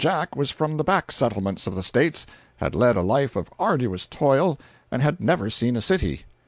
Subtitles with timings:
[0.01, 4.07] Jack was from the back settlements of the States, had led a life of arduous
[4.07, 4.57] toil,
[4.89, 6.25] and had never seen a city.